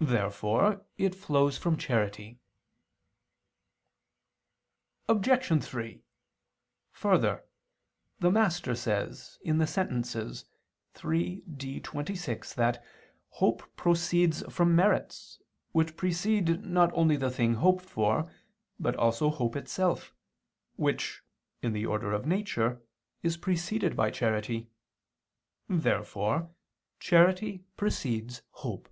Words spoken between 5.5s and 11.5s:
3: Further, the Master says (Sent. iii,